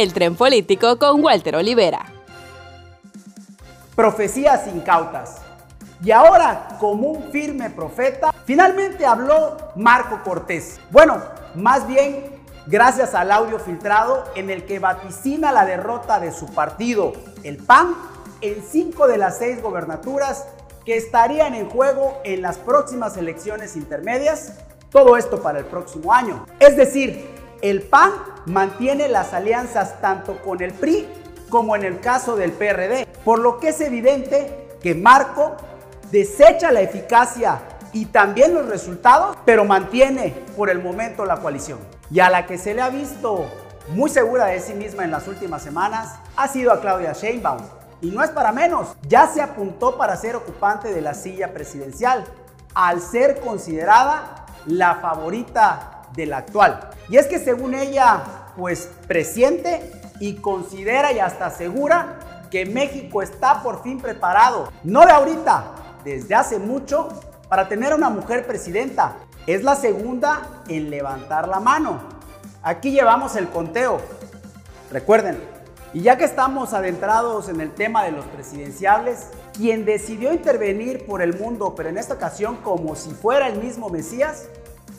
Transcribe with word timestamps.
El 0.00 0.12
tren 0.12 0.36
político 0.36 0.96
con 0.96 1.24
Walter 1.24 1.56
Olivera. 1.56 2.06
Profecías 3.96 4.68
incautas. 4.68 5.38
Y 6.04 6.12
ahora, 6.12 6.76
como 6.78 7.08
un 7.08 7.32
firme 7.32 7.68
profeta, 7.68 8.32
finalmente 8.44 9.04
habló 9.04 9.56
Marco 9.74 10.20
Cortés. 10.22 10.78
Bueno, 10.92 11.20
más 11.56 11.88
bien 11.88 12.26
gracias 12.68 13.12
al 13.12 13.32
audio 13.32 13.58
filtrado 13.58 14.22
en 14.36 14.50
el 14.50 14.66
que 14.66 14.78
vaticina 14.78 15.50
la 15.50 15.64
derrota 15.64 16.20
de 16.20 16.30
su 16.30 16.46
partido, 16.46 17.14
el 17.42 17.56
PAN, 17.56 17.96
en 18.40 18.62
cinco 18.62 19.08
de 19.08 19.18
las 19.18 19.38
seis 19.38 19.60
gobernaturas 19.60 20.46
que 20.84 20.96
estarían 20.96 21.56
en 21.56 21.68
juego 21.68 22.20
en 22.22 22.40
las 22.40 22.56
próximas 22.56 23.16
elecciones 23.16 23.74
intermedias, 23.74 24.52
todo 24.90 25.16
esto 25.16 25.42
para 25.42 25.58
el 25.58 25.64
próximo 25.64 26.12
año. 26.12 26.46
Es 26.60 26.76
decir, 26.76 27.37
el 27.62 27.82
PAN 27.82 28.12
mantiene 28.46 29.08
las 29.08 29.34
alianzas 29.34 30.00
tanto 30.00 30.40
con 30.42 30.62
el 30.62 30.72
PRI 30.72 31.08
como 31.48 31.76
en 31.76 31.84
el 31.84 32.00
caso 32.00 32.36
del 32.36 32.52
PRD, 32.52 33.06
por 33.24 33.38
lo 33.38 33.58
que 33.58 33.68
es 33.68 33.80
evidente 33.80 34.68
que 34.82 34.94
Marco 34.94 35.56
desecha 36.10 36.70
la 36.70 36.80
eficacia 36.80 37.60
y 37.92 38.06
también 38.06 38.54
los 38.54 38.66
resultados, 38.66 39.36
pero 39.44 39.64
mantiene 39.64 40.34
por 40.56 40.70
el 40.70 40.80
momento 40.80 41.24
la 41.24 41.38
coalición. 41.38 41.78
Y 42.10 42.20
a 42.20 42.30
la 42.30 42.46
que 42.46 42.58
se 42.58 42.74
le 42.74 42.82
ha 42.82 42.90
visto 42.90 43.46
muy 43.88 44.10
segura 44.10 44.46
de 44.46 44.60
sí 44.60 44.74
misma 44.74 45.04
en 45.04 45.10
las 45.10 45.26
últimas 45.26 45.62
semanas 45.62 46.16
ha 46.36 46.48
sido 46.48 46.72
a 46.72 46.80
Claudia 46.80 47.12
Sheinbaum. 47.12 47.62
Y 48.00 48.10
no 48.10 48.22
es 48.22 48.30
para 48.30 48.52
menos, 48.52 48.96
ya 49.08 49.26
se 49.26 49.42
apuntó 49.42 49.96
para 49.96 50.16
ser 50.16 50.36
ocupante 50.36 50.92
de 50.92 51.00
la 51.00 51.14
silla 51.14 51.52
presidencial, 51.52 52.24
al 52.74 53.00
ser 53.00 53.40
considerada 53.40 54.46
la 54.66 54.96
favorita 54.96 55.97
de 56.14 56.26
la 56.26 56.38
actual. 56.38 56.90
Y 57.08 57.16
es 57.16 57.26
que 57.26 57.38
según 57.38 57.74
ella, 57.74 58.22
pues 58.56 58.90
presiente 59.06 59.92
y 60.20 60.36
considera 60.36 61.12
y 61.12 61.18
hasta 61.18 61.46
asegura 61.46 62.46
que 62.50 62.66
México 62.66 63.22
está 63.22 63.62
por 63.62 63.82
fin 63.82 64.00
preparado, 64.00 64.72
no 64.82 65.04
de 65.04 65.12
ahorita, 65.12 65.64
desde 66.04 66.34
hace 66.34 66.58
mucho, 66.58 67.08
para 67.48 67.68
tener 67.68 67.94
una 67.94 68.10
mujer 68.10 68.46
presidenta. 68.46 69.16
Es 69.46 69.62
la 69.62 69.74
segunda 69.74 70.62
en 70.68 70.90
levantar 70.90 71.48
la 71.48 71.60
mano. 71.60 72.00
Aquí 72.62 72.90
llevamos 72.90 73.36
el 73.36 73.48
conteo. 73.48 74.00
Recuerden, 74.90 75.40
y 75.94 76.02
ya 76.02 76.18
que 76.18 76.24
estamos 76.24 76.74
adentrados 76.74 77.48
en 77.48 77.60
el 77.60 77.72
tema 77.72 78.04
de 78.04 78.12
los 78.12 78.26
presidenciables, 78.26 79.28
quien 79.54 79.84
decidió 79.84 80.32
intervenir 80.32 81.06
por 81.06 81.22
el 81.22 81.38
mundo, 81.38 81.74
pero 81.74 81.88
en 81.88 81.96
esta 81.96 82.14
ocasión 82.14 82.56
como 82.56 82.94
si 82.94 83.10
fuera 83.10 83.48
el 83.48 83.62
mismo 83.62 83.88
Mesías, 83.88 84.48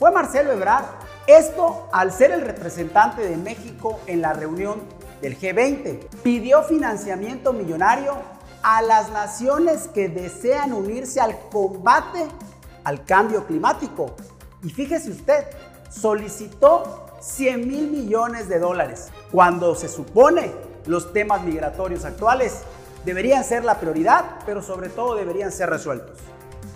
fue 0.00 0.10
Marcelo 0.10 0.50
Ebrard. 0.52 0.86
Esto 1.26 1.86
al 1.92 2.10
ser 2.10 2.30
el 2.32 2.40
representante 2.40 3.20
de 3.20 3.36
México 3.36 4.00
en 4.06 4.22
la 4.22 4.32
reunión 4.32 4.80
del 5.20 5.38
G20. 5.38 6.08
Pidió 6.22 6.62
financiamiento 6.62 7.52
millonario 7.52 8.14
a 8.62 8.80
las 8.80 9.10
naciones 9.10 9.88
que 9.88 10.08
desean 10.08 10.72
unirse 10.72 11.20
al 11.20 11.38
combate 11.50 12.26
al 12.84 13.04
cambio 13.04 13.44
climático. 13.46 14.16
Y 14.62 14.70
fíjese 14.70 15.10
usted, 15.10 15.44
solicitó 15.90 17.18
100 17.20 17.68
mil 17.68 17.90
millones 17.90 18.48
de 18.48 18.58
dólares, 18.58 19.08
cuando 19.30 19.74
se 19.74 19.88
supone 19.88 20.50
los 20.86 21.12
temas 21.12 21.42
migratorios 21.42 22.06
actuales 22.06 22.62
deberían 23.04 23.44
ser 23.44 23.64
la 23.64 23.78
prioridad, 23.78 24.24
pero 24.46 24.62
sobre 24.62 24.88
todo 24.88 25.16
deberían 25.16 25.52
ser 25.52 25.68
resueltos. 25.68 26.16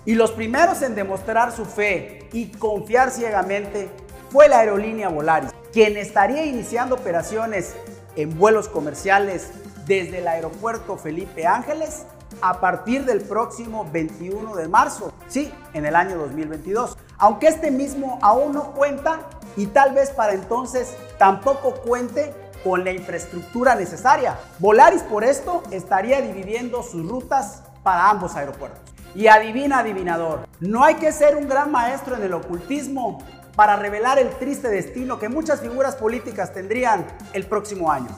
Y 0.04 0.14
los 0.14 0.32
primeros 0.32 0.82
en 0.82 0.94
demostrar 0.94 1.52
su 1.52 1.64
fe 1.64 2.28
y 2.32 2.48
confiar 2.48 3.10
ciegamente 3.10 3.88
fue 4.30 4.48
la 4.48 4.58
aerolínea 4.58 5.08
Volaris, 5.08 5.50
quien 5.72 5.96
estaría 5.96 6.44
iniciando 6.44 6.96
operaciones 6.96 7.74
en 8.16 8.36
vuelos 8.38 8.68
comerciales 8.68 9.50
desde 9.86 10.18
el 10.18 10.28
aeropuerto 10.28 10.96
Felipe 10.96 11.46
Ángeles 11.46 12.04
a 12.40 12.60
partir 12.60 13.04
del 13.04 13.20
próximo 13.22 13.88
21 13.92 14.56
de 14.56 14.68
marzo, 14.68 15.12
sí, 15.28 15.52
en 15.72 15.86
el 15.86 15.94
año 15.94 16.18
2022. 16.18 16.96
Aunque 17.18 17.48
este 17.48 17.70
mismo 17.70 18.18
aún 18.22 18.52
no 18.52 18.72
cuenta 18.72 19.20
y 19.56 19.66
tal 19.66 19.94
vez 19.94 20.10
para 20.10 20.32
entonces 20.32 20.96
tampoco 21.18 21.74
cuente 21.74 22.34
con 22.62 22.82
la 22.82 22.92
infraestructura 22.92 23.74
necesaria. 23.74 24.38
Volaris 24.58 25.02
por 25.02 25.22
esto 25.22 25.62
estaría 25.70 26.20
dividiendo 26.22 26.82
sus 26.82 27.06
rutas 27.08 27.62
para 27.82 28.10
ambos 28.10 28.34
aeropuertos. 28.34 28.93
Y 29.14 29.28
adivina, 29.28 29.78
adivinador, 29.78 30.48
no 30.60 30.82
hay 30.82 30.96
que 30.96 31.12
ser 31.12 31.36
un 31.36 31.48
gran 31.48 31.70
maestro 31.70 32.16
en 32.16 32.24
el 32.24 32.32
ocultismo 32.32 33.22
para 33.54 33.76
revelar 33.76 34.18
el 34.18 34.30
triste 34.30 34.68
destino 34.68 35.18
que 35.18 35.28
muchas 35.28 35.60
figuras 35.60 35.94
políticas 35.94 36.52
tendrían 36.52 37.06
el 37.32 37.46
próximo 37.46 37.92
año. 37.92 38.08